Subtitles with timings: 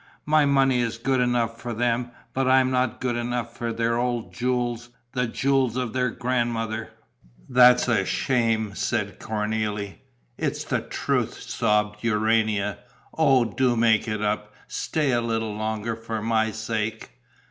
[0.25, 3.99] My money is good enough for them, but I am not good enough for their
[3.99, 6.89] old jewels, the jewels of their grandmother!"
[7.47, 9.97] "That's a shame!" said Cornélie.
[10.39, 12.79] "It's the truth!" sobbed Urania.
[13.15, 17.11] "Oh, do make it up, stay a little longer, for my sake!..."